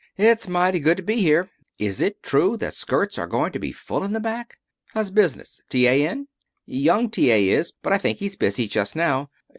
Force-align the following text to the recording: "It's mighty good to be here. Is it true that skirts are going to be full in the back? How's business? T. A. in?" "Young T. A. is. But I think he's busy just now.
"It's 0.17 0.47
mighty 0.47 0.79
good 0.79 0.97
to 0.97 1.03
be 1.03 1.17
here. 1.17 1.51
Is 1.77 2.01
it 2.01 2.23
true 2.23 2.57
that 2.57 2.73
skirts 2.73 3.19
are 3.19 3.27
going 3.27 3.51
to 3.51 3.59
be 3.59 3.71
full 3.71 4.03
in 4.03 4.13
the 4.13 4.19
back? 4.19 4.57
How's 4.95 5.11
business? 5.11 5.61
T. 5.69 5.85
A. 5.85 6.03
in?" 6.09 6.27
"Young 6.65 7.07
T. 7.11 7.29
A. 7.31 7.49
is. 7.49 7.71
But 7.83 7.93
I 7.93 7.99
think 7.99 8.17
he's 8.17 8.35
busy 8.35 8.67
just 8.67 8.95
now. 8.95 9.29